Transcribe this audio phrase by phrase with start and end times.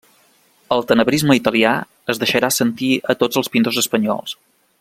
[0.75, 1.75] El tenebrisme italià
[2.13, 4.39] es deixarà sentir a tots els pintors espanyols.